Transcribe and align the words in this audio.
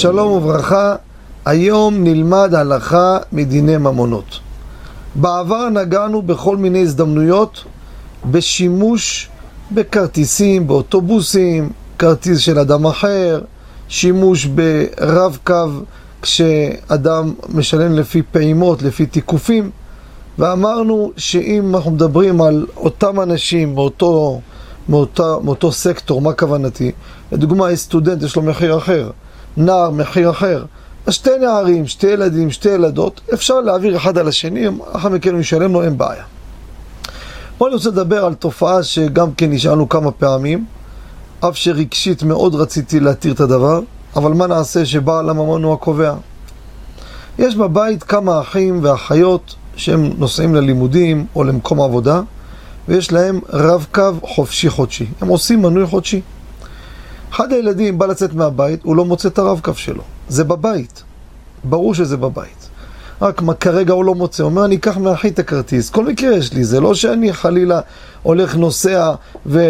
שלום 0.00 0.32
וברכה, 0.32 0.96
היום 1.44 2.04
נלמד 2.04 2.54
הלכה 2.54 3.18
מדיני 3.32 3.76
ממונות. 3.76 4.40
בעבר 5.14 5.68
נגענו 5.68 6.22
בכל 6.22 6.56
מיני 6.56 6.82
הזדמנויות 6.82 7.64
בשימוש 8.30 9.28
בכרטיסים, 9.70 10.66
באוטובוסים, 10.66 11.70
כרטיס 11.98 12.38
של 12.38 12.58
אדם 12.58 12.86
אחר, 12.86 13.40
שימוש 13.88 14.44
ברב 14.44 15.38
קו 15.44 15.68
כשאדם 16.22 17.34
משלם 17.48 17.94
לפי 17.94 18.22
פעימות, 18.22 18.82
לפי 18.82 19.06
תיקופים, 19.06 19.70
ואמרנו 20.38 21.12
שאם 21.16 21.74
אנחנו 21.74 21.90
מדברים 21.90 22.42
על 22.42 22.66
אותם 22.76 23.20
אנשים 23.20 23.74
מאותו, 23.74 24.40
מאותה, 24.88 25.36
מאותו 25.42 25.72
סקטור, 25.72 26.20
מה 26.20 26.32
כוונתי? 26.32 26.92
לדוגמה, 27.32 27.76
סטודנט, 27.76 28.22
יש 28.22 28.36
לו 28.36 28.42
מחיר 28.42 28.78
אחר, 28.78 29.10
נער, 29.56 29.90
מחיר 29.90 30.30
אחר. 30.30 30.64
אז 31.06 31.14
שתי 31.14 31.30
נערים, 31.40 31.86
שתי 31.86 32.06
ילדים, 32.06 32.50
שתי 32.50 32.68
ילדות, 32.68 33.20
אפשר 33.34 33.60
להעביר 33.60 33.96
אחד 33.96 34.18
על 34.18 34.28
השני, 34.28 34.66
אחר 34.92 35.08
מכן 35.08 35.32
הוא 35.32 35.40
ישלם 35.40 35.72
לו, 35.72 35.82
אין 35.82 35.98
בעיה. 35.98 36.24
פה 37.58 37.66
אני 37.66 37.74
רוצה 37.74 37.88
לדבר 37.88 38.24
על 38.24 38.34
תופעה 38.34 38.82
שגם 38.82 39.34
כן 39.34 39.50
נשאלנו 39.50 39.88
כמה 39.88 40.10
פעמים, 40.10 40.64
אף 41.40 41.56
שרגשית 41.56 42.22
מאוד 42.22 42.54
רציתי 42.54 43.00
להתיר 43.00 43.32
את 43.32 43.40
הדבר, 43.40 43.80
אבל 44.16 44.32
מה 44.32 44.46
נעשה 44.46 44.86
שבעל 44.86 45.30
הממון 45.30 45.62
הוא 45.62 45.74
הקובע? 45.74 46.14
יש 47.38 47.56
בבית 47.56 48.02
כמה 48.02 48.40
אחים 48.40 48.80
ואחיות 48.82 49.54
שהם 49.76 50.12
נוסעים 50.18 50.54
ללימודים 50.54 51.26
או 51.34 51.44
למקום 51.44 51.80
עבודה, 51.80 52.20
ויש 52.88 53.12
להם 53.12 53.40
רב 53.52 53.86
קו 53.92 54.10
חופשי 54.22 54.70
חודשי. 54.70 55.06
הם 55.20 55.28
עושים 55.28 55.62
מנוי 55.62 55.86
חודשי. 55.86 56.20
אחד 57.30 57.52
הילדים 57.52 57.98
בא 57.98 58.06
לצאת 58.06 58.34
מהבית, 58.34 58.82
הוא 58.82 58.96
לא 58.96 59.04
מוצא 59.04 59.28
את 59.28 59.38
הרב 59.38 59.60
קו 59.60 59.74
שלו. 59.74 60.02
זה 60.28 60.44
בבית. 60.44 61.02
ברור 61.64 61.94
שזה 61.94 62.16
בבית. 62.16 62.68
רק 63.22 63.42
מה 63.42 63.54
כרגע 63.54 63.92
הוא 63.92 64.04
לא 64.04 64.14
מוצא, 64.14 64.42
הוא 64.42 64.50
אומר 64.50 64.64
אני 64.64 64.76
אקח 64.76 64.96
מאחי 64.96 65.28
את 65.28 65.38
הכרטיס, 65.38 65.90
כל 65.90 66.04
מקרה 66.04 66.36
יש 66.36 66.52
לי, 66.52 66.64
זה 66.64 66.80
לא 66.80 66.94
שאני 66.94 67.32
חלילה 67.32 67.80
הולך 68.22 68.56
נוסע 68.56 69.14
ו... 69.46 69.60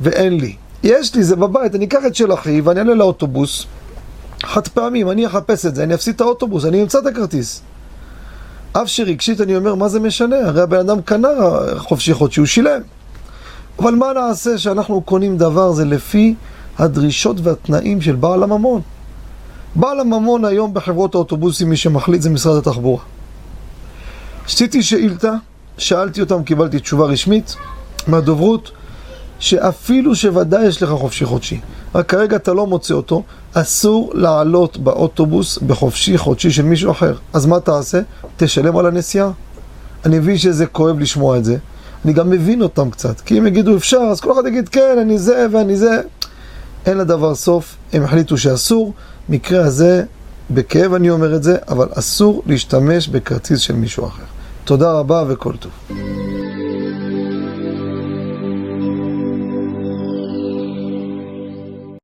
ואין 0.00 0.40
לי. 0.40 0.56
יש 0.82 1.14
לי, 1.14 1.22
זה 1.22 1.36
בבית, 1.36 1.74
אני 1.74 1.84
אקח 1.84 1.98
את 2.06 2.14
של 2.14 2.32
אחי 2.32 2.60
ואני 2.60 2.80
אעלה 2.80 2.94
לאוטובוס, 2.94 3.66
חד 4.44 4.68
פעמים, 4.68 5.10
אני 5.10 5.26
אחפש 5.26 5.66
את 5.66 5.74
זה, 5.74 5.82
אני 5.82 5.94
אפסיד 5.94 6.14
את 6.14 6.20
האוטובוס, 6.20 6.64
אני 6.64 6.82
אמצא 6.82 6.98
את 6.98 7.06
הכרטיס. 7.06 7.62
אף 8.72 8.88
שרגשית 8.88 9.40
אני 9.40 9.56
אומר, 9.56 9.74
מה 9.74 9.88
זה 9.88 10.00
משנה? 10.00 10.36
הרי 10.36 10.62
הבן 10.62 10.78
אדם 10.78 11.02
קנה 11.02 11.28
חופשי 11.76 12.14
חודשי, 12.14 12.40
הוא 12.40 12.46
שילם. 12.46 12.80
אבל 13.78 13.94
מה 13.94 14.12
נעשה 14.12 14.58
שאנחנו 14.58 15.00
קונים 15.00 15.36
דבר 15.36 15.72
זה 15.72 15.84
לפי 15.84 16.34
הדרישות 16.78 17.36
והתנאים 17.42 18.00
של 18.00 18.16
בעל 18.16 18.42
הממון? 18.42 18.80
בעל 19.76 20.00
הממון 20.00 20.44
היום 20.44 20.74
בחברות 20.74 21.14
האוטובוסים, 21.14 21.70
מי 21.70 21.76
שמחליט 21.76 22.22
זה 22.22 22.30
משרד 22.30 22.56
התחבורה. 22.56 23.02
עשיתי 24.46 24.82
שאילתה, 24.82 25.32
שאלתי 25.78 26.20
אותם, 26.20 26.42
קיבלתי 26.42 26.78
תשובה 26.78 27.04
רשמית 27.04 27.56
מהדוברות, 28.06 28.70
שאפילו 29.38 30.14
שוודאי 30.14 30.66
יש 30.66 30.82
לך 30.82 30.90
חופשי 30.90 31.24
חודשי, 31.24 31.60
רק 31.94 32.08
כרגע 32.08 32.36
אתה 32.36 32.52
לא 32.52 32.66
מוצא 32.66 32.94
אותו, 32.94 33.22
אסור 33.54 34.10
לעלות 34.14 34.76
באוטובוס 34.76 35.58
בחופשי 35.58 36.18
חודשי 36.18 36.50
של 36.50 36.62
מישהו 36.62 36.90
אחר. 36.90 37.14
אז 37.32 37.46
מה 37.46 37.60
תעשה? 37.60 38.00
תשלם 38.36 38.76
על 38.76 38.86
הנסיעה. 38.86 39.30
אני 40.04 40.18
מבין 40.18 40.38
שזה 40.38 40.66
כואב 40.66 40.98
לשמוע 40.98 41.38
את 41.38 41.44
זה. 41.44 41.56
אני 42.04 42.12
גם 42.12 42.30
מבין 42.30 42.62
אותם 42.62 42.90
קצת, 42.90 43.20
כי 43.20 43.38
אם 43.38 43.46
יגידו 43.46 43.76
אפשר, 43.76 43.96
אז 43.96 44.20
כל 44.20 44.32
אחד 44.32 44.46
יגיד 44.46 44.68
כן, 44.68 44.96
אני 45.00 45.18
זה 45.18 45.46
ואני 45.52 45.76
זה. 45.76 46.00
אין 46.86 46.98
לדבר 46.98 47.34
סוף, 47.34 47.76
הם 47.92 48.04
החליטו 48.04 48.38
שאסור. 48.38 48.92
מקרה 49.28 49.64
הזה, 49.64 50.04
בכאב 50.50 50.94
אני 50.94 51.10
אומר 51.10 51.36
את 51.36 51.42
זה, 51.42 51.56
אבל 51.68 51.88
אסור 51.94 52.42
להשתמש 52.46 53.08
בכרטיס 53.08 53.60
של 53.60 53.74
מישהו 53.74 54.06
אחר. 54.06 54.22
תודה 54.64 54.92
רבה 54.92 55.24
וכל 55.28 55.52
טוב. 55.56 55.72